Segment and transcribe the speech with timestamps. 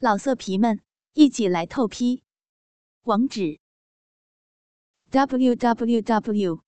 [0.00, 0.80] 老色皮们，
[1.14, 2.22] 一起来透批！
[3.02, 3.58] 网址
[5.10, 6.62] ：w w w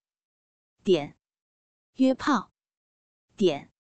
[0.83, 1.17] 点
[1.95, 2.51] 约炮
[3.37, 3.71] 点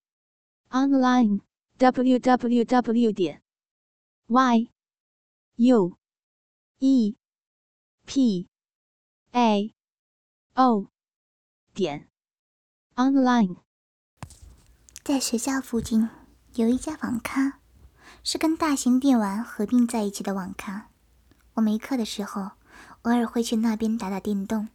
[0.68, 1.40] online
[1.78, 3.42] w w w 点
[4.28, 4.70] y
[5.56, 5.98] u
[6.78, 7.16] e
[8.06, 8.48] p
[9.32, 9.74] a
[10.54, 10.92] o
[11.74, 12.08] 点
[12.94, 13.56] online。
[15.02, 16.08] 在学校附近
[16.54, 17.59] 有一家网咖。
[18.22, 20.88] 是跟大型电玩合并在一起的网咖。
[21.54, 22.52] 我没课的时候，
[23.02, 24.68] 偶尔会去那边打打电动。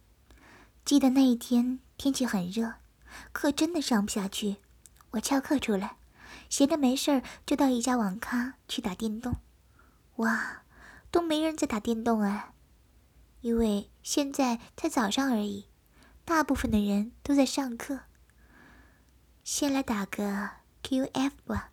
[0.84, 2.74] 记得那一天天气很热，
[3.32, 4.56] 课真的上不下去。
[5.12, 5.96] 我翘课出来，
[6.48, 9.36] 闲着没事儿就到一家网咖去打电动。
[10.16, 10.62] 哇，
[11.10, 12.52] 都没人在打电动哎，
[13.40, 15.66] 因为现在才早上而已，
[16.24, 18.00] 大部分的人都在上课。
[19.44, 20.50] 先来打个
[20.82, 21.70] QF 吧。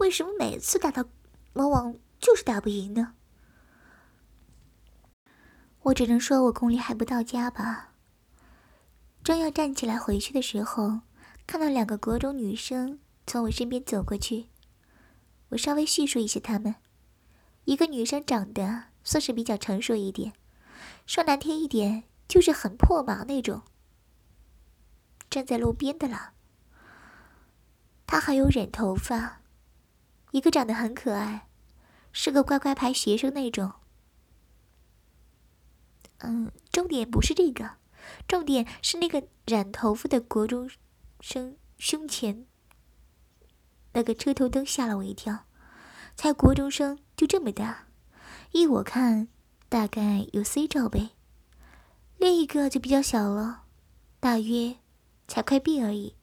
[0.00, 1.04] 为什么每次打到
[1.52, 3.12] 魔王就是打不赢呢？
[5.82, 7.92] 我只能说我功力还不到家吧。
[9.22, 11.02] 正要站起来回去的时候，
[11.46, 14.46] 看到两个国中女生从我身边走过去。
[15.50, 16.76] 我稍微叙述一下她们：
[17.64, 20.32] 一个女生长得算是比较成熟一点，
[21.04, 23.60] 说难听一点就是很破麻那种，
[25.28, 26.32] 站在路边的了。
[28.06, 29.39] 她还有染头发。
[30.32, 31.48] 一个长得很可爱，
[32.12, 33.72] 是个乖乖牌学生那种。
[36.18, 37.76] 嗯，重点不是这个，
[38.28, 40.70] 重点是那个染头发的国中
[41.20, 42.46] 生胸前
[43.92, 45.46] 那个车头灯吓了我一跳。
[46.16, 47.86] 才国中生就这么大，
[48.52, 49.28] 依我看
[49.70, 51.10] 大概有 C 罩杯。
[52.18, 53.62] 另一个就比较小了，
[54.18, 54.76] 大约
[55.26, 56.16] 才快 B 而已，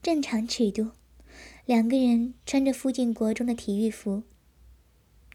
[0.00, 0.92] 正常尺度。
[1.64, 4.24] 两个人穿着附近国中的体育服，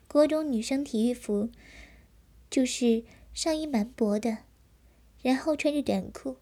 [0.10, 1.50] 国中女生体育服
[2.50, 4.40] 就是上衣蛮薄的，
[5.22, 6.36] 然后穿着短裤。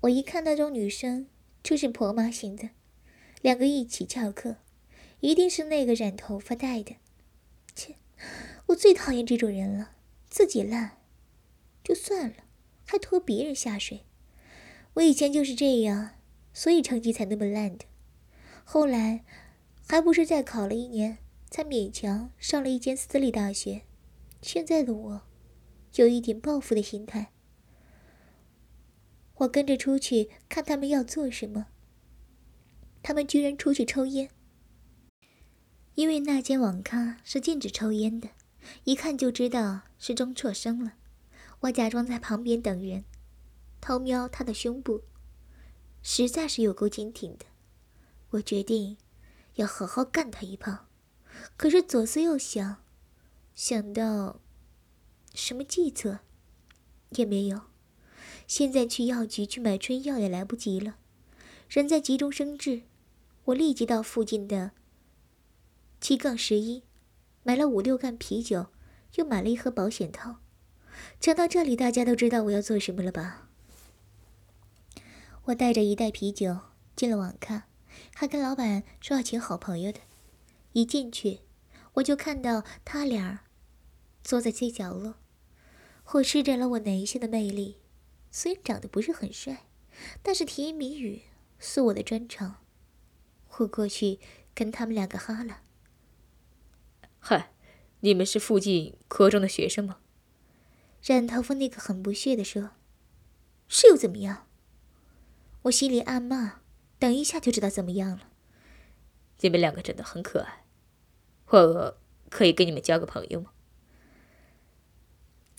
[0.00, 1.26] 我一看那种女生
[1.62, 2.70] 就是婆妈型的，
[3.42, 4.56] 两个一起翘课，
[5.20, 6.96] 一定是那个染头发带的。
[7.74, 7.96] 切，
[8.68, 9.90] 我最讨厌这种人了，
[10.30, 10.96] 自己烂
[11.84, 12.36] 就算了，
[12.86, 14.04] 还拖别人下水。
[14.94, 16.12] 我以前就是这样，
[16.54, 17.84] 所以成绩才那么烂的。
[18.70, 19.24] 后来，
[19.88, 21.16] 还不是再考了一年，
[21.48, 23.80] 才勉强上了一间私立大学。
[24.42, 25.22] 现在的我，
[25.94, 27.32] 有一点报复的心态。
[29.36, 31.68] 我跟着出去看他们要做什么，
[33.02, 34.28] 他们居然出去抽烟。
[35.94, 38.28] 因为那间网咖是禁止抽烟的，
[38.84, 40.92] 一看就知道是中辍生了。
[41.60, 43.04] 我假装在旁边等人，
[43.80, 45.04] 偷瞄他的胸部，
[46.02, 47.46] 实在是有够坚挺的。
[48.30, 48.96] 我决定
[49.54, 50.86] 要好好干他一炮，
[51.56, 52.82] 可是左思右想，
[53.54, 54.40] 想到
[55.34, 56.20] 什么计策
[57.10, 57.62] 也没有。
[58.46, 60.96] 现在去药局去买春药也来不及了，
[61.68, 62.82] 人在急中生智，
[63.44, 64.72] 我立即到附近的
[66.00, 66.82] 七杠十一
[67.42, 68.66] 买了五六罐啤酒，
[69.14, 70.36] 又买了一盒保险套。
[71.20, 73.48] 讲到这里，大家都知道我要做什么了吧？
[75.44, 76.58] 我带着一袋啤酒
[76.94, 77.67] 进了网咖。
[78.14, 80.00] 还跟老板说要请好朋友的，
[80.72, 81.40] 一进去
[81.94, 83.44] 我就看到他俩
[84.22, 85.14] 坐在最角落，
[86.12, 87.78] 我施展了我男性的魅力。
[88.30, 89.66] 虽然长得不是很帅，
[90.22, 91.22] 但是甜言蜜语
[91.58, 92.56] 是我的专长。
[93.56, 94.20] 我过去
[94.54, 95.62] 跟他们两个哈了。
[97.18, 97.52] 嗨，
[98.00, 99.98] 你们是附近科中的学生吗？
[101.02, 102.72] 染头发那个很不屑地说
[103.66, 104.46] ：“是又怎么样？”
[105.62, 106.60] 我心里暗骂。
[106.98, 108.30] 等一下就知道怎么样了。
[109.40, 110.64] 你们两个真的很可爱，
[111.46, 111.98] 我
[112.28, 113.52] 可以跟你们交个朋友吗？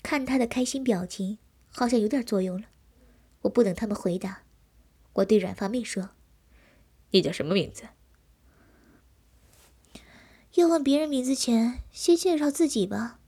[0.04, 1.38] 看他的开心表情，
[1.72, 2.68] 好像有点作用了。
[3.42, 4.44] 我不等他们回答，
[5.14, 6.10] 我对软发妹说
[7.12, 7.84] ：“你叫什么名字？”
[10.56, 13.20] 要问别人名字前，先介绍自己吧。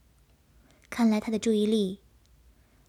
[0.90, 2.00] 看来他的注意力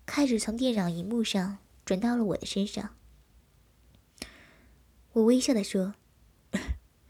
[0.06, 2.96] 开始从电脑荧幕上转到了我的身上。
[5.14, 5.94] 我微笑的说：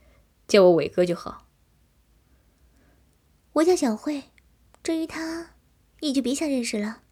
[0.46, 1.48] “叫我伟哥就好。”
[3.54, 4.24] 我叫小慧，
[4.82, 5.54] 至于他，
[6.00, 7.02] 你就别想认识了。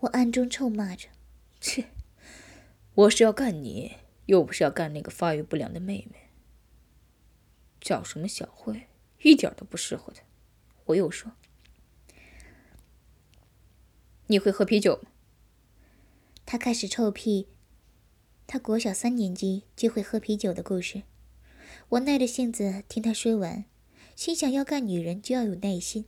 [0.00, 1.08] 我暗中臭骂着
[1.60, 1.88] ：“切，
[2.94, 3.96] 我是要干你，
[4.26, 6.30] 又不是要干那个发育不良的妹妹。
[7.80, 8.88] 叫什么小慧，
[9.22, 10.22] 一点都不适合她。”
[10.86, 11.32] 我又说
[14.28, 15.10] ：“你会喝啤酒吗？”
[16.46, 17.48] 他开始臭屁。
[18.46, 21.02] 他国小三年级就会喝啤酒的故事，
[21.90, 23.64] 我耐着性子听他说完，
[24.14, 26.04] 心想要干女人就要有耐心。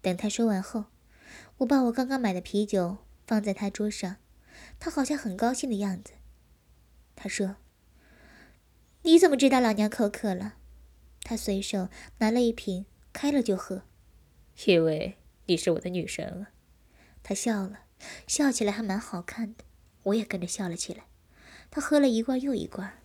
[0.00, 0.86] 等他说完后，
[1.58, 4.16] 我把我刚刚买的啤酒放在他桌上，
[4.78, 6.12] 他好像很高兴的样子。
[7.14, 7.56] 他说
[9.02, 10.54] ：“你怎么知道老娘口渴了？”
[11.22, 11.88] 他随手
[12.18, 13.82] 拿了一瓶，开了就喝。
[14.64, 16.48] 因为你是我的女神了。
[17.22, 17.80] 他笑了，
[18.26, 19.64] 笑起来还蛮好看的，
[20.04, 21.04] 我也跟着笑了起来。
[21.76, 23.02] 他喝了一罐又一罐，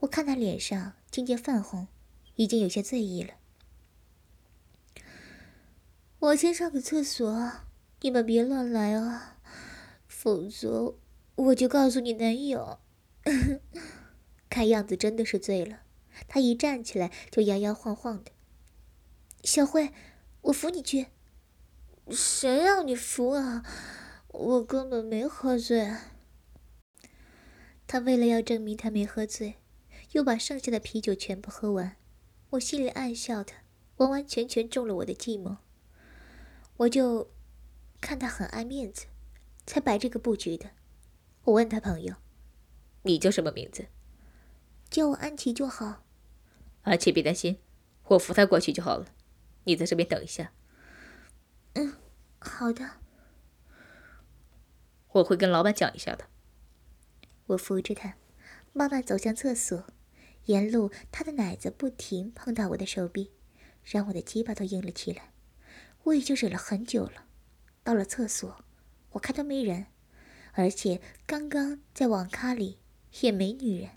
[0.00, 1.88] 我看他脸上渐渐泛红，
[2.36, 3.34] 已经有些醉意了。
[6.18, 7.52] 我先上个厕所，
[8.00, 9.36] 你们别乱来啊，
[10.06, 10.94] 否则
[11.34, 12.78] 我就告诉你男友。
[14.48, 15.80] 看样子真的是醉了，
[16.26, 18.30] 他一站起来就摇摇晃晃的。
[19.44, 19.92] 小慧，
[20.40, 21.08] 我扶你去。
[22.10, 23.62] 谁让你扶啊？
[24.28, 25.92] 我根本没喝醉。
[27.88, 29.54] 他为了要证明他没喝醉，
[30.12, 31.96] 又把剩下的啤酒全部喝完。
[32.50, 33.62] 我心里暗笑，他
[33.96, 35.56] 完完全全中了我的计谋。
[36.76, 37.30] 我就
[37.98, 39.06] 看他很爱面子，
[39.66, 40.70] 才摆这个布局的。
[41.44, 42.14] 我问他朋友
[43.04, 43.86] ：“你叫什么名字
[44.90, 46.04] ？”“叫我安琪就好。
[46.84, 47.58] ”“安琪，别担心，
[48.04, 49.06] 我扶他过去就好了。
[49.64, 50.52] 你在这边等一下。
[51.72, 51.94] ”“嗯。”
[52.38, 52.90] 好的，
[55.08, 56.26] 我会跟老板讲一下的。
[57.48, 58.16] 我扶着他，
[58.72, 59.86] 慢慢走向厕所。
[60.44, 63.32] 沿路，他的奶子不停碰到我的手臂，
[63.84, 65.32] 让我的鸡巴都硬了起来。
[66.04, 67.26] 我已经忍了很久了。
[67.82, 68.64] 到了厕所，
[69.10, 69.86] 我看都没人，
[70.52, 72.78] 而且刚刚在网咖里
[73.20, 73.90] 也没女人。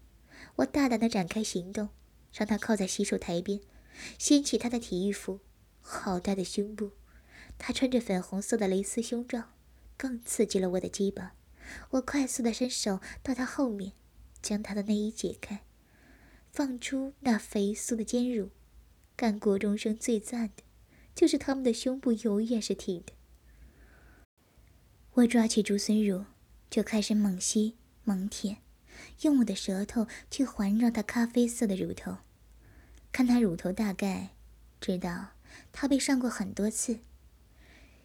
[0.57, 1.89] 我大胆的展开行动，
[2.33, 3.61] 让他靠在洗手台边，
[4.17, 5.39] 掀起他的体育服，
[5.79, 6.91] 好大的胸部。
[7.57, 9.51] 他穿着粉红色的蕾丝胸罩，
[9.95, 11.35] 更刺激了我的鸡巴。
[11.91, 13.93] 我快速的伸手到他后面，
[14.41, 15.63] 将他的内衣解开，
[16.51, 18.49] 放出那肥酥的尖乳。
[19.15, 20.63] 干国中生最赞的，
[21.13, 23.13] 就是他们的胸部永远是挺的。
[25.13, 26.25] 我抓起竹笋乳，
[26.69, 28.57] 就开始猛吸猛舔，
[29.21, 32.17] 用我的舌头去环绕他咖啡色的乳头。
[33.11, 34.29] 看他乳头大概，
[34.79, 35.33] 知道
[35.71, 36.99] 他被上过很多次。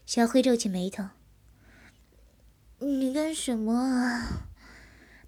[0.04, 1.08] 小辉皱起眉头
[2.78, 4.48] ：“你干什么啊？”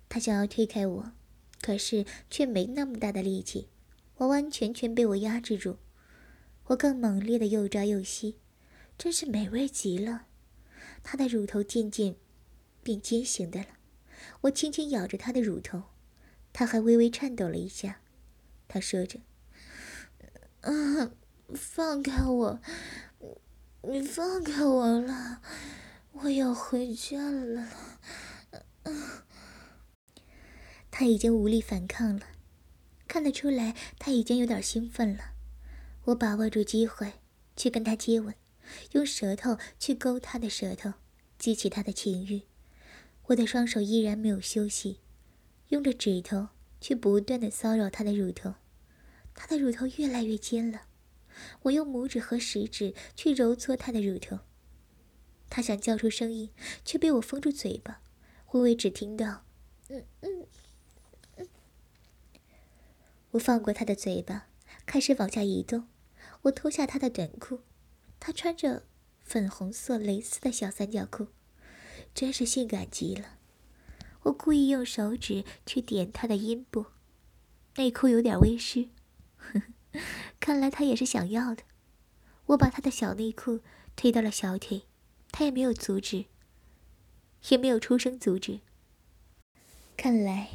[0.09, 1.13] 他想要推开我，
[1.61, 3.69] 可是却没那么大的力气，
[4.17, 5.79] 完完全全被我压制住。
[6.67, 8.39] 我更猛烈的又抓又吸，
[8.97, 10.27] 真是美味极了。
[11.03, 12.17] 他的乳头渐渐
[12.83, 13.67] 变尖形的了，
[14.43, 15.85] 我轻轻咬着他的乳头，
[16.53, 18.01] 他还微微颤抖了一下。
[18.67, 19.21] 他说着
[20.61, 21.13] ：“啊，
[21.55, 22.61] 放开我！”
[23.89, 25.41] 你放开我了，
[26.23, 27.69] 我要回家了。
[30.91, 32.27] 他已经无力反抗了，
[33.07, 35.33] 看得出来他已经有点兴奋了。
[36.07, 37.13] 我把握住机会
[37.57, 38.35] 去跟他接吻，
[38.93, 40.95] 用舌头去勾他的舌头，
[41.39, 42.43] 激起他的情欲。
[43.27, 45.01] 我的双手依然没有休息，
[45.69, 46.49] 用着指头
[46.81, 48.55] 去不断的骚扰他的乳头，
[49.35, 50.83] 他的乳头越来越尖了。
[51.63, 54.41] 我用拇指和食指去揉搓他的乳头，
[55.51, 56.51] 他想叫出声音，
[56.85, 58.01] 却被我封住嘴巴。
[58.53, 59.45] 微微只听到
[59.89, 60.47] “嗯嗯
[61.37, 61.49] 嗯”。
[63.33, 64.47] 我放过他的嘴巴，
[64.87, 65.87] 开始往下移动。
[66.43, 67.61] 我脱下他的短裤，
[68.21, 68.85] 他穿着
[69.23, 71.29] 粉红色蕾丝的小三角裤，
[72.15, 73.39] 真是性感极了。
[74.23, 76.87] 我故意用手指去点他的阴部，
[77.77, 78.89] 内裤有点微湿。
[79.37, 80.01] 呵呵。
[80.39, 81.63] 看来他也是想要的。
[82.47, 83.61] 我把他的小内裤
[83.97, 84.85] 推到了小腿，
[85.31, 86.27] 他也没有阻止，
[87.49, 88.61] 也没有出声阻止。
[89.97, 90.49] 看来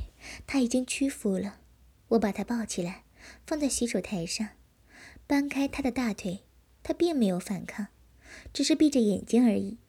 [0.47, 1.59] 他已经屈服了。
[2.09, 3.05] 我把他抱起来，
[3.47, 4.49] 放在洗手台上，
[5.25, 6.43] 搬开他的大腿，
[6.83, 7.87] 他并没有反抗，
[8.53, 9.79] 只是闭着眼睛而已。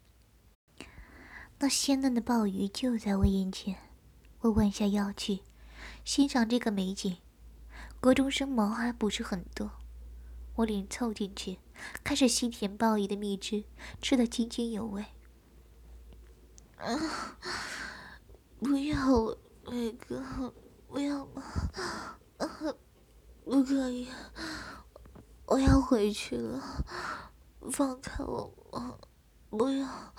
[1.58, 3.76] 那鲜嫩的鲍鱼就在我眼前，
[4.40, 5.40] 我弯下腰去
[6.04, 7.18] 欣赏这个美景。
[8.00, 9.70] 国中生毛还不是很多，
[10.56, 11.58] 我脸凑进去，
[12.04, 13.64] 开始吸甜鲍鱼的蜜汁，
[14.00, 15.04] 吃得津津有味。
[16.76, 17.36] 啊！
[18.60, 19.18] 不要，
[19.66, 20.22] 伟哥，
[20.86, 21.42] 不要嘛！
[22.38, 22.74] 啊，
[23.44, 24.08] 不可以，
[25.46, 26.84] 我要回去了，
[27.72, 28.52] 放开我！
[29.50, 30.14] 不要，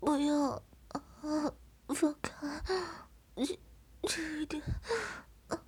[0.00, 1.02] 不要，啊，
[1.94, 2.62] 放开，
[3.36, 3.58] 轻
[4.08, 4.62] 轻一点，
[5.48, 5.58] 啊！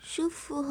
[0.00, 0.62] 舒服，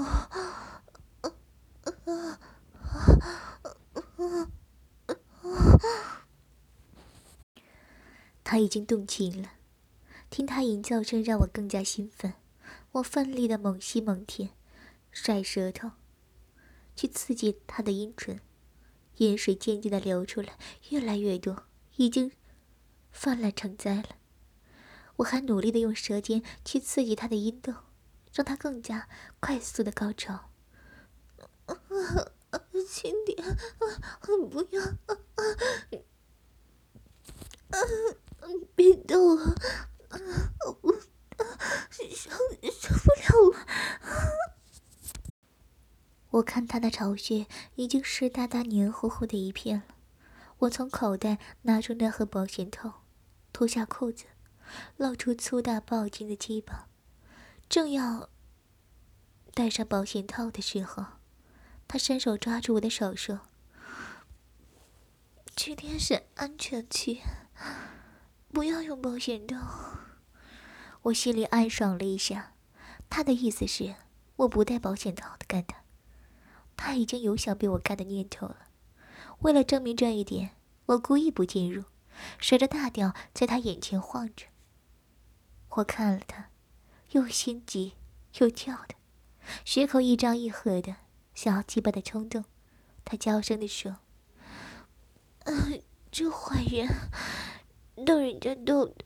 [8.44, 9.52] 他已经动情了，
[10.30, 12.34] 听他吟叫声让我更加兴奋。
[12.94, 14.52] 我奋力的猛吸猛舔，
[15.12, 15.92] 甩舌头，
[16.96, 18.40] 去刺激他的阴唇，
[19.18, 20.58] 饮水渐渐的流出来，
[20.90, 21.66] 越来越多，
[21.98, 22.32] 已经
[23.12, 24.16] 泛滥成灾了。
[25.18, 27.86] 我还努力的用舌尖去刺激他的阴道，
[28.34, 30.47] 让他更加快速的高潮。
[32.88, 33.38] 轻点，
[34.50, 34.82] 不要，
[38.76, 39.54] 别动啊，
[40.82, 40.94] 我
[42.02, 43.58] 受受不了了。
[46.32, 49.96] 我看他的巢穴已经湿哒哒、黏糊糊的一片了。
[50.60, 53.04] 我从口袋拿出那盒保险套，
[53.52, 54.26] 脱下裤子，
[54.98, 56.88] 露出粗大暴劲的鸡巴。
[57.70, 58.30] 正要
[59.54, 61.06] 戴上保险套的时候，
[61.88, 63.42] 他伸手抓住我的手说
[65.56, 67.22] ：“今天是安全期，
[68.52, 69.58] 不要用保险套。”
[71.04, 72.54] 我心里暗爽了一下，
[73.10, 73.96] 他的意思是
[74.36, 75.84] 我不带保险套的干他。
[76.76, 78.68] 他已经有想被我干的念头了。
[79.40, 80.52] 为了证明这一点，
[80.88, 81.86] 我故意不进入，
[82.38, 84.48] 甩着大吊在他眼前晃着。
[85.70, 86.50] 我看了他，
[87.12, 87.94] 又心急
[88.40, 88.96] 又跳的，
[89.64, 90.98] 血口一张一合的。
[91.38, 92.46] 小鸡巴的冲动，
[93.06, 93.98] 他娇声的说
[95.46, 96.88] ：“嗯这坏人，
[98.04, 99.06] 逗人家逗的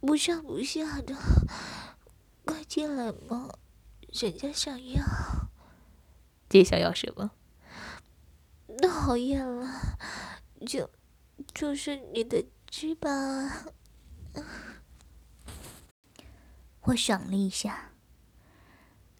[0.00, 1.14] 不上不下的，
[2.44, 3.50] 快进来嘛，
[4.12, 5.04] 人家想要。”
[6.50, 7.30] 你想要什么？
[8.82, 9.96] 讨厌了，
[10.66, 10.90] 就
[11.54, 13.08] 就是你的鸡巴。
[16.80, 17.92] 我爽了一下，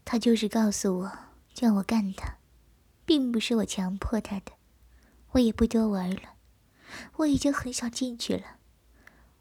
[0.04, 1.18] 他就是告诉我
[1.54, 2.37] 叫我干他。
[3.08, 4.52] 并不是我强迫他的，
[5.30, 6.34] 我也不多玩了，
[7.16, 8.58] 我已经很想进去了。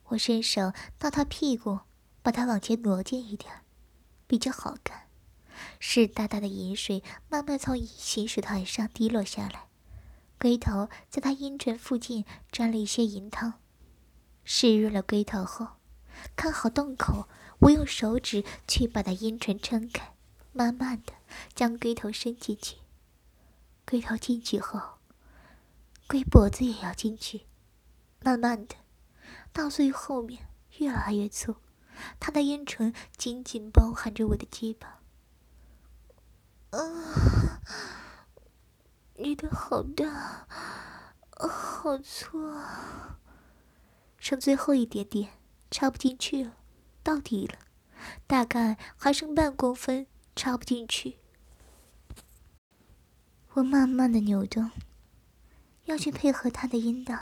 [0.05, 1.79] 我伸手到他屁股，
[2.21, 3.65] 把他往前挪近一点，
[4.25, 5.09] 比较好看。
[5.81, 9.67] 湿哒哒的饮水慢慢从洗手台上滴落下来，
[10.39, 13.55] 龟头在他阴唇附近沾了一些银汤，
[14.45, 15.67] 湿润了龟头后，
[16.37, 17.27] 看好洞口，
[17.59, 20.13] 我用手指去把他阴唇撑开，
[20.53, 21.11] 慢慢的
[21.53, 22.77] 将龟头伸进去。
[23.89, 24.97] 龟头进去后，
[26.09, 27.45] 龟脖子也要进去，
[28.19, 28.75] 慢慢的，
[29.53, 31.55] 到最后面越来越粗，
[32.19, 34.99] 他的阴唇紧紧包含着我的鸡巴。
[36.71, 37.61] 啊，
[39.15, 40.45] 你的好大，
[41.39, 43.19] 好粗啊！
[44.17, 45.31] 剩最后一点点，
[45.71, 46.57] 插不进去了，
[47.01, 47.57] 到底了，
[48.27, 51.19] 大概还剩半公分，插不进去。
[53.57, 54.69] 我慢慢的扭动，
[55.85, 57.17] 要去配合他的阴道，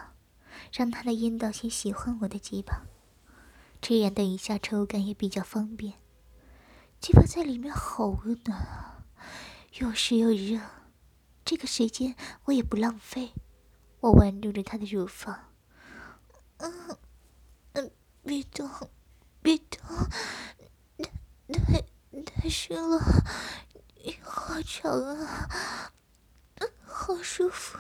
[0.74, 2.82] 让他的阴道先喜欢我的鸡巴，
[3.80, 5.94] 这样等一下抽感也比较方便。
[7.00, 9.06] 鸡巴在里面好温暖啊，
[9.80, 10.60] 又湿又热，
[11.46, 13.32] 这个时间我也不浪费。
[14.02, 15.54] 我玩弄着他的乳房，
[16.58, 16.98] 嗯
[17.72, 17.92] 嗯，
[18.26, 18.70] 别动，
[19.42, 19.80] 别动，
[21.48, 23.00] 太太太湿了，
[24.22, 25.94] 好长啊！
[27.08, 27.78] 好舒服，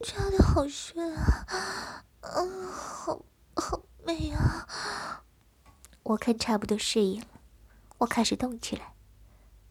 [0.00, 3.24] 扎的好深啊，嗯，好
[3.56, 5.24] 好美啊！
[6.02, 7.28] 我看差不多适应了，
[7.96, 8.92] 我开始动起来，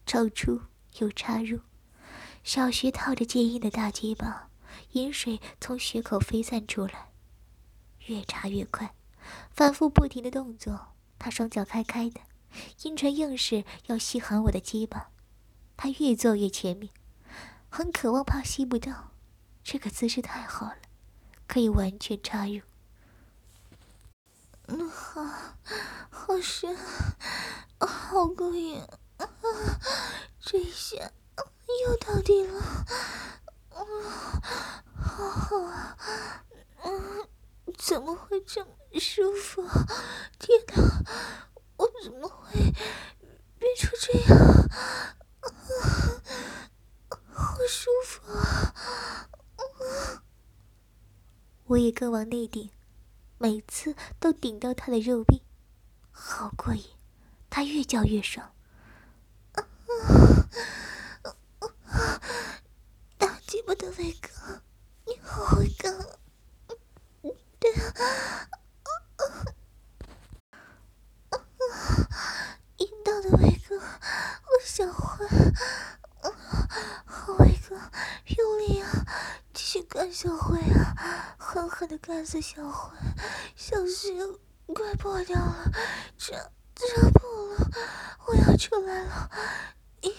[0.04, 0.62] 抽出
[0.98, 1.60] 又插入，
[2.42, 4.48] 小穴套着坚硬的大鸡巴，
[4.94, 7.12] 饮水从穴口飞散出来，
[8.06, 8.96] 越插越快，
[9.52, 10.88] 反复不停的动作。
[11.20, 12.20] 他双脚开开的，
[12.82, 15.10] 阴唇硬是要吸含我的鸡巴，
[15.76, 16.90] 他越做越前面。
[17.74, 19.12] 很渴望，怕吸不到。
[19.64, 20.76] 这个姿势太好了，
[21.48, 22.60] 可以完全插入。
[24.66, 25.24] 嗯，好，
[26.10, 26.76] 好深，
[27.80, 28.78] 好过瘾
[29.16, 29.26] 啊！
[30.38, 31.12] 这一下
[31.86, 32.60] 又到底了，
[33.70, 33.80] 啊，
[34.94, 35.96] 好好啊，
[36.84, 37.26] 嗯，
[37.78, 39.62] 怎么会这么舒服？
[40.38, 41.06] 天哪，
[41.78, 42.60] 我怎么会
[43.58, 44.68] 变成这样？
[47.42, 48.72] 好舒服啊！
[51.64, 52.70] 我也更往内顶，
[53.38, 55.42] 每次都顶到他的肉壁，
[56.12, 56.84] 好过瘾。
[57.50, 58.54] 他越叫越爽。
[63.18, 64.62] 大鸡巴的伟哥，
[65.06, 65.92] 你好会干！
[67.58, 68.48] 对啊，
[72.78, 73.82] 阴道的伟哥，我
[74.64, 75.28] 想换。
[77.72, 79.06] 用力啊！
[79.52, 81.36] 继续干小慧啊！
[81.38, 82.96] 狠狠的干死小慧，
[83.56, 84.38] 小心
[84.74, 85.70] 快破掉了，
[86.16, 86.32] 这
[86.74, 87.70] 这破了，
[88.26, 89.30] 我要出来了！
[90.00, 90.14] 一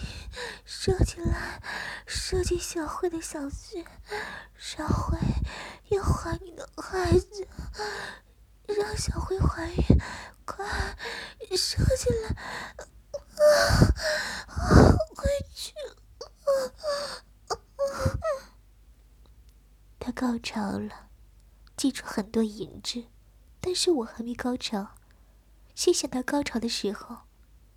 [0.64, 1.60] 射起来，
[2.06, 3.84] 射进小慧的小穴，
[4.56, 5.18] 小慧
[5.90, 7.46] 要怀你的孩子，
[8.66, 10.00] 让小慧怀孕，
[10.46, 10.64] 快
[11.56, 12.28] 射进来！
[12.78, 12.86] 啊
[14.46, 14.96] 啊！
[15.16, 15.73] 回去！
[20.04, 21.08] 他高潮了，
[21.78, 23.06] 记住很多银质，
[23.58, 24.88] 但是我还没高潮。
[25.74, 27.20] 心想他高潮的时候，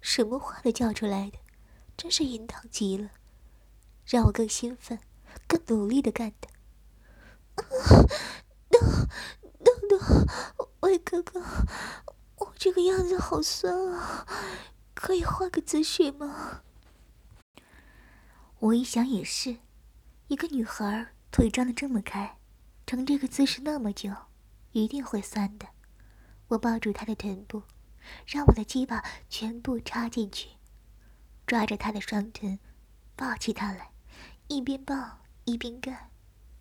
[0.02, 1.38] 什么话都叫出来的。
[1.96, 3.12] 真是淫荡极了，
[4.06, 5.00] 让我更兴奋、
[5.48, 6.50] 更努力的干的。
[8.70, 8.78] 豆
[9.64, 10.28] 豆豆，
[10.82, 11.42] 喂哥哥，
[12.40, 14.28] 我这个样子好酸啊，
[14.94, 16.64] 可以换个姿势吗？
[18.60, 19.60] 我一想也是，
[20.28, 22.38] 一个女孩腿张得这么开，
[22.86, 24.12] 成这个姿势那么久，
[24.72, 25.68] 一定会酸的。
[26.48, 27.64] 我抱住他的臀部，
[28.26, 30.50] 让我的鸡巴全部插进去。
[31.46, 32.60] 抓着他的双臀，
[33.16, 33.92] 抱起他来，
[34.48, 36.12] 一边抱一边干，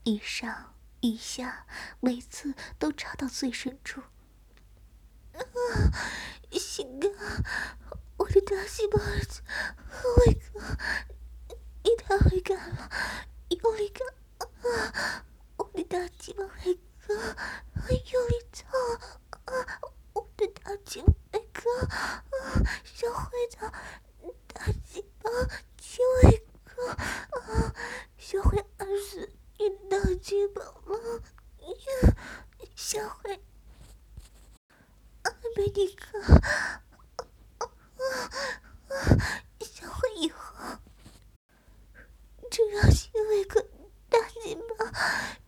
[0.04, 1.66] 一上一下，
[2.00, 4.00] 每次都插到最深处。
[5.32, 5.40] 啊，
[6.52, 7.08] 行哥，
[8.18, 9.42] 我的大细胞子，
[10.26, 10.60] 伟哥，
[11.84, 12.90] 你太会干了，
[13.48, 14.00] 用力干！
[14.74, 15.24] 啊，
[15.56, 18.66] 我的大鸡巴伟哥，用力操！
[19.44, 19.80] 啊，
[20.12, 23.56] 我的大鸡巴伟哥，啊，小辉子。
[24.52, 25.30] 大鸡巴，
[25.76, 27.74] 亲伟哥啊！
[28.16, 31.22] 小慧二死你大鸡巴了，
[32.74, 33.38] 小慧，
[35.54, 36.20] 被你哥，
[39.60, 40.78] 小慧以后，
[42.50, 43.60] 只让亲伟哥
[44.08, 44.90] 大鸡巴，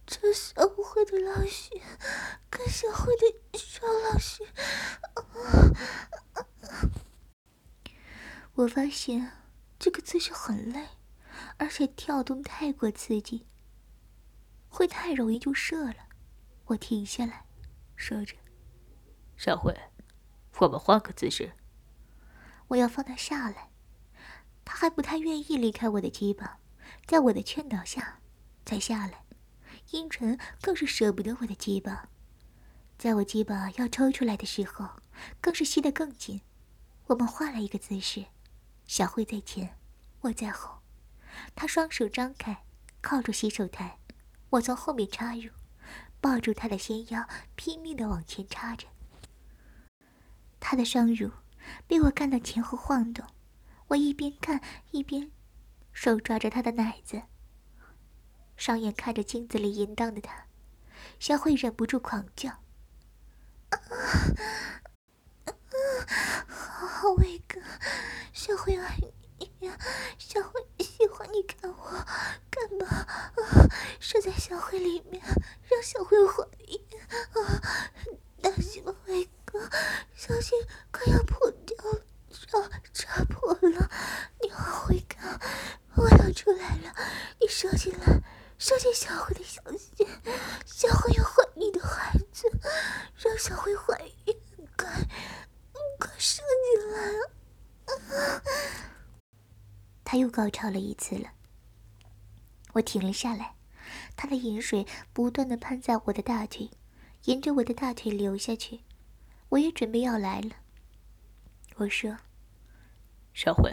[0.06, 1.70] 这小慧的老师
[2.50, 4.44] 跟小慧的小老师。
[8.54, 9.32] 我发现
[9.78, 10.88] 这个姿势很累，
[11.56, 13.46] 而且跳动太过刺激，
[14.68, 16.08] 会太容易就射了。
[16.66, 17.46] 我停下来，
[17.96, 18.34] 说着
[19.38, 19.74] ：“小慧，
[20.58, 21.52] 我们换个姿势。”
[22.68, 23.70] 我要放他下来，
[24.64, 26.58] 他还不太愿意离开我的肩膀，
[27.06, 28.20] 在我的劝导下
[28.66, 29.24] 才下来。
[29.90, 32.08] 阴唇更是舍不得我的肩膀，
[32.98, 34.86] 在我肩膀要抽出来的时候，
[35.40, 36.42] 更是吸得更紧。
[37.06, 38.26] 我们换了一个姿势。
[38.86, 39.78] 小慧在前，
[40.20, 40.80] 我在后，
[41.54, 42.64] 她双手张开，
[43.00, 43.98] 靠住洗手台，
[44.50, 45.50] 我从后面插入，
[46.20, 48.86] 抱住她的纤腰，拼命的往前插着。
[50.60, 51.30] 她的双乳
[51.86, 53.26] 被我干得前后晃动，
[53.88, 55.30] 我一边看一边
[55.92, 57.22] 手抓着她的奶子，
[58.58, 60.46] 双眼看着镜子里淫荡的她，
[61.20, 62.50] 小慧忍不住狂叫
[63.70, 63.94] ：“啊啊
[65.46, 66.44] 啊！
[66.48, 67.60] 好伟哥！”
[68.34, 68.98] 小慧爱
[69.38, 69.78] 你呀，
[70.18, 72.04] 小慧喜欢你看我，
[72.50, 73.70] 干吧啊！
[74.00, 76.80] 射在小慧里面，让小慧怀孕
[77.34, 77.62] 啊！
[78.42, 79.70] 大喜宝贝哥，
[80.16, 80.58] 小心
[80.90, 83.90] 快要破掉了，扎扎破了！
[84.42, 85.38] 你好伟哥，
[85.94, 86.92] 我要出来了，
[87.40, 88.20] 你射进来，
[88.58, 90.04] 射进小慧的小穴，
[90.66, 92.50] 小慧要怀你的孩子，
[93.16, 94.34] 让小慧怀孕，
[94.76, 94.86] 快
[95.98, 96.98] 快射进来
[97.86, 98.42] 啊！
[100.04, 101.30] 他又高潮了一次了，
[102.72, 103.54] 我停了下来，
[104.16, 106.68] 他的饮水不断的喷在我的大腿，
[107.24, 108.80] 沿着我的大腿流下去，
[109.50, 110.56] 我也准备要来了。
[111.76, 112.18] 我说
[113.32, 113.72] ：“小慧，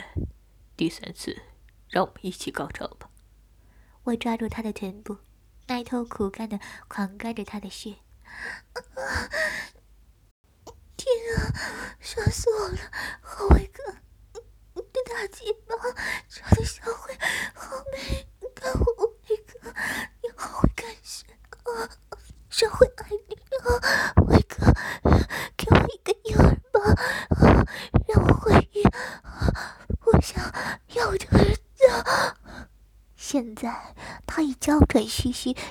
[0.77, 1.41] 第三次，
[1.89, 3.09] 让我们一起高潮吧。”
[4.05, 5.17] 我抓住他的臀部，
[5.67, 7.95] 埋头苦干的狂干着他的血。
[10.95, 11.51] 天啊，
[11.99, 12.77] 吓死我了！
[13.21, 13.83] 好伟哥。
[15.07, 15.75] 大鸡巴，
[16.27, 17.17] 抓的小慧
[17.53, 19.73] 好美，看我伟哥，
[20.21, 21.23] 你好会干事
[21.63, 21.89] 啊！
[22.49, 24.73] 小慧爱你啊，伟哥，
[25.55, 26.79] 给我一个婴儿吧，
[28.07, 28.83] 让我怀孕，
[30.05, 30.43] 我想
[30.95, 32.35] 要我的儿子。
[33.15, 34.79] 现在他已娇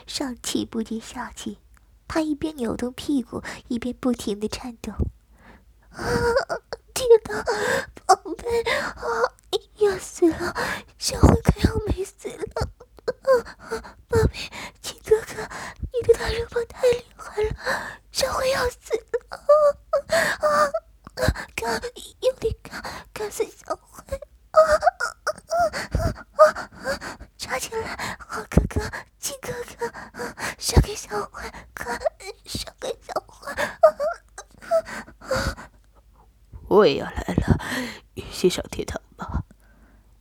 [0.06, 1.58] 上气不接下气，
[2.06, 4.92] 他一边扭动屁股，一边不停的颤抖。
[5.90, 6.04] 啊
[6.94, 7.42] 天哪，
[8.06, 8.94] 宝贝啊，
[9.78, 10.54] 要死了！
[10.96, 12.44] 小慧快要没死了！
[13.68, 15.42] 啊， 宝贝，亲哥哥，
[15.92, 19.02] 你的大肉棒太厉害了，小慧要死了！
[19.28, 19.36] 啊
[20.38, 20.46] 啊
[21.16, 21.46] 啊！
[21.56, 21.80] 干，
[22.20, 22.80] 用力干，
[23.12, 23.74] 干死小！
[23.74, 23.78] 啊
[24.52, 24.86] 啊
[26.38, 26.98] 啊啊！
[27.36, 28.80] 插进来，好哥哥，
[29.18, 29.92] 亲哥哥，
[30.58, 31.42] 射给小慧，
[31.74, 31.98] 快
[32.46, 33.52] 射给小慧！
[36.74, 37.60] 我也要来了，
[38.32, 39.44] 欣赏天堂吧。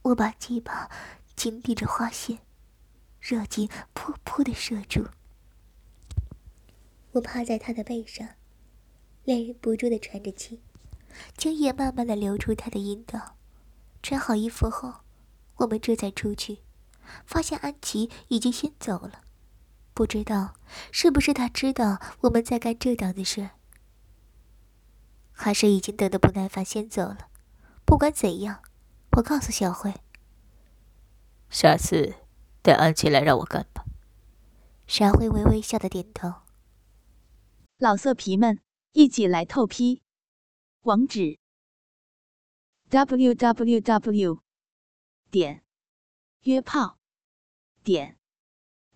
[0.03, 0.87] 我把鸡巴
[1.35, 2.37] 紧闭着花线，
[3.19, 5.07] 热劲噗噗的射出。
[7.13, 8.27] 我趴在他的背上，
[9.23, 10.61] 两人不住的喘着气，
[11.35, 13.35] 精液慢慢的流出他的阴道。
[14.03, 14.93] 穿好衣服后，
[15.55, 16.59] 我们这才出去，
[17.25, 19.21] 发现安琪已经先走了。
[19.95, 20.55] 不知道
[20.91, 23.51] 是不是他知道我们在干这档子事，
[25.33, 27.29] 还是已经等得不耐烦先走了。
[27.83, 28.63] 不管怎样，
[29.17, 29.93] 我告诉小慧，
[31.49, 32.15] 下次
[32.61, 33.83] 带安琪来让我干吧。
[34.87, 36.33] 小慧微微笑的点头。
[37.77, 38.61] 老色皮们，
[38.93, 40.01] 一起来透批！
[40.83, 41.39] 网址
[42.89, 44.39] ：w w w.
[45.31, 45.63] 点
[46.41, 46.99] 约炮
[47.83, 48.17] 点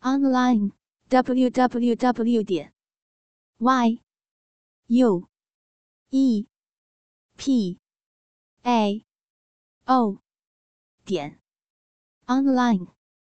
[0.01, 0.71] online
[1.09, 2.43] w w w.
[2.43, 2.73] 点
[3.57, 4.01] y
[4.87, 5.27] u
[6.09, 6.47] e
[7.35, 7.77] p
[8.63, 9.05] a
[9.85, 10.21] o
[11.05, 11.39] 点
[12.27, 12.96] online。